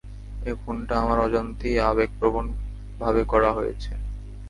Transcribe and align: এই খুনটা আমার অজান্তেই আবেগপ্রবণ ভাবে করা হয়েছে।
এই 0.45 0.55
খুনটা 0.61 0.93
আমার 0.99 1.17
অজান্তেই 1.19 1.75
আবেগপ্রবণ 1.89 2.45
ভাবে 2.99 3.21
করা 3.23 3.49
হয়েছে। 3.53 3.91